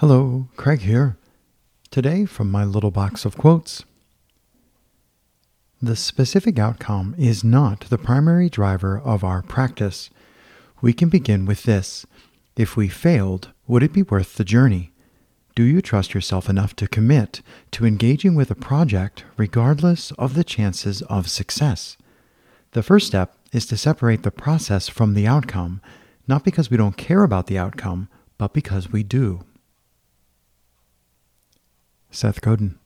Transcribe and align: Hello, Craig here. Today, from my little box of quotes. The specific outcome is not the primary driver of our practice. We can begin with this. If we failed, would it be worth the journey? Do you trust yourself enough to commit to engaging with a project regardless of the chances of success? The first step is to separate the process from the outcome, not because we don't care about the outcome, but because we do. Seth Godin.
Hello, 0.00 0.46
Craig 0.54 0.82
here. 0.82 1.16
Today, 1.90 2.24
from 2.24 2.52
my 2.52 2.62
little 2.62 2.92
box 2.92 3.24
of 3.24 3.36
quotes. 3.36 3.84
The 5.82 5.96
specific 5.96 6.56
outcome 6.56 7.16
is 7.18 7.42
not 7.42 7.80
the 7.80 7.98
primary 7.98 8.48
driver 8.48 8.96
of 8.96 9.24
our 9.24 9.42
practice. 9.42 10.08
We 10.80 10.92
can 10.92 11.08
begin 11.08 11.46
with 11.46 11.64
this. 11.64 12.06
If 12.56 12.76
we 12.76 12.86
failed, 12.86 13.48
would 13.66 13.82
it 13.82 13.92
be 13.92 14.04
worth 14.04 14.36
the 14.36 14.44
journey? 14.44 14.92
Do 15.56 15.64
you 15.64 15.82
trust 15.82 16.14
yourself 16.14 16.48
enough 16.48 16.76
to 16.76 16.86
commit 16.86 17.42
to 17.72 17.84
engaging 17.84 18.36
with 18.36 18.52
a 18.52 18.54
project 18.54 19.24
regardless 19.36 20.12
of 20.12 20.34
the 20.34 20.44
chances 20.44 21.02
of 21.02 21.28
success? 21.28 21.96
The 22.70 22.84
first 22.84 23.08
step 23.08 23.34
is 23.50 23.66
to 23.66 23.76
separate 23.76 24.22
the 24.22 24.30
process 24.30 24.88
from 24.88 25.14
the 25.14 25.26
outcome, 25.26 25.82
not 26.28 26.44
because 26.44 26.70
we 26.70 26.76
don't 26.76 26.96
care 26.96 27.24
about 27.24 27.48
the 27.48 27.58
outcome, 27.58 28.08
but 28.38 28.52
because 28.52 28.92
we 28.92 29.02
do. 29.02 29.42
Seth 32.10 32.40
Godin. 32.40 32.78